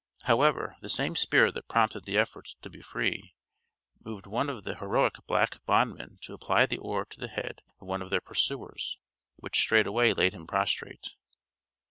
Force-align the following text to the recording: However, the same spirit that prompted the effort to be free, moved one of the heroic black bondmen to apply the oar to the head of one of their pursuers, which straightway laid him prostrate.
However, 0.23 0.77
the 0.81 0.89
same 0.89 1.15
spirit 1.15 1.53
that 1.53 1.67
prompted 1.67 2.05
the 2.05 2.17
effort 2.17 2.55
to 2.63 2.71
be 2.71 2.81
free, 2.81 3.35
moved 4.03 4.25
one 4.25 4.49
of 4.49 4.63
the 4.63 4.73
heroic 4.77 5.17
black 5.27 5.63
bondmen 5.67 6.17
to 6.21 6.33
apply 6.33 6.65
the 6.65 6.79
oar 6.79 7.05
to 7.05 7.19
the 7.19 7.27
head 7.27 7.61
of 7.79 7.85
one 7.85 8.01
of 8.01 8.09
their 8.09 8.19
pursuers, 8.19 8.97
which 9.41 9.59
straightway 9.59 10.13
laid 10.13 10.33
him 10.33 10.47
prostrate. 10.47 11.09